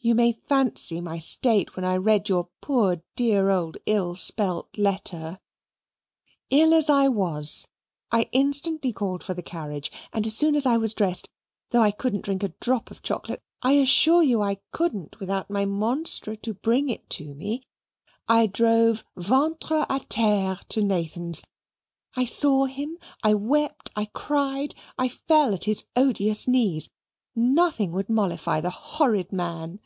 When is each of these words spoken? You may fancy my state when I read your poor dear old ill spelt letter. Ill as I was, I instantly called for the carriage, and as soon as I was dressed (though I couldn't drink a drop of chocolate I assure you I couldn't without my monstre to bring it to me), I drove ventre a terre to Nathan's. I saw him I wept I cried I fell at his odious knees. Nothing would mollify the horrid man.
You 0.00 0.14
may 0.14 0.32
fancy 0.32 1.02
my 1.02 1.18
state 1.18 1.76
when 1.76 1.84
I 1.84 1.96
read 1.98 2.30
your 2.30 2.48
poor 2.62 3.02
dear 3.14 3.50
old 3.50 3.76
ill 3.84 4.14
spelt 4.16 4.78
letter. 4.78 5.38
Ill 6.48 6.72
as 6.72 6.88
I 6.88 7.08
was, 7.08 7.68
I 8.10 8.30
instantly 8.32 8.90
called 8.90 9.22
for 9.22 9.34
the 9.34 9.42
carriage, 9.42 9.92
and 10.10 10.26
as 10.26 10.34
soon 10.34 10.54
as 10.54 10.64
I 10.64 10.78
was 10.78 10.94
dressed 10.94 11.28
(though 11.72 11.82
I 11.82 11.90
couldn't 11.90 12.24
drink 12.24 12.42
a 12.42 12.54
drop 12.60 12.90
of 12.90 13.02
chocolate 13.02 13.42
I 13.60 13.72
assure 13.72 14.22
you 14.22 14.40
I 14.40 14.60
couldn't 14.72 15.20
without 15.20 15.50
my 15.50 15.66
monstre 15.66 16.36
to 16.36 16.54
bring 16.54 16.88
it 16.88 17.10
to 17.10 17.34
me), 17.34 17.64
I 18.26 18.46
drove 18.46 19.04
ventre 19.14 19.84
a 19.90 19.98
terre 20.08 20.58
to 20.70 20.82
Nathan's. 20.82 21.44
I 22.14 22.24
saw 22.24 22.64
him 22.64 22.96
I 23.22 23.34
wept 23.34 23.90
I 23.94 24.06
cried 24.06 24.74
I 24.96 25.08
fell 25.08 25.52
at 25.52 25.64
his 25.64 25.84
odious 25.96 26.46
knees. 26.48 26.88
Nothing 27.36 27.92
would 27.92 28.08
mollify 28.08 28.62
the 28.62 28.70
horrid 28.70 29.32
man. 29.34 29.80